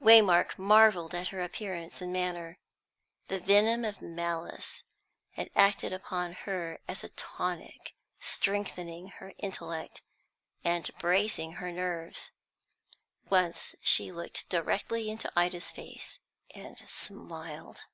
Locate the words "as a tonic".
6.88-7.94